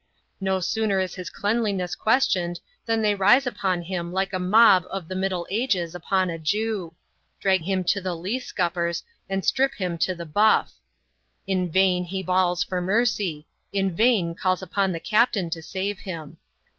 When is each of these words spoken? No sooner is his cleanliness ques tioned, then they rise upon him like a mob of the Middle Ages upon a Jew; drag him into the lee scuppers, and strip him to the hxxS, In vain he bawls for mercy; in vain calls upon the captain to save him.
No 0.39 0.59
sooner 0.59 0.99
is 0.99 1.13
his 1.13 1.29
cleanliness 1.29 1.93
ques 1.93 2.25
tioned, 2.25 2.59
then 2.87 3.03
they 3.03 3.13
rise 3.13 3.45
upon 3.45 3.83
him 3.83 4.11
like 4.11 4.33
a 4.33 4.39
mob 4.39 4.83
of 4.89 5.07
the 5.07 5.13
Middle 5.15 5.45
Ages 5.51 5.93
upon 5.93 6.31
a 6.31 6.39
Jew; 6.39 6.95
drag 7.39 7.61
him 7.61 7.81
into 7.81 8.01
the 8.01 8.15
lee 8.15 8.39
scuppers, 8.39 9.03
and 9.29 9.45
strip 9.45 9.75
him 9.75 9.99
to 9.99 10.15
the 10.15 10.25
hxxS, 10.25 10.79
In 11.45 11.69
vain 11.71 12.03
he 12.03 12.23
bawls 12.23 12.63
for 12.63 12.81
mercy; 12.81 13.45
in 13.71 13.95
vain 13.95 14.33
calls 14.33 14.63
upon 14.63 14.91
the 14.91 14.99
captain 14.99 15.51
to 15.51 15.61
save 15.61 15.99
him. 15.99 16.37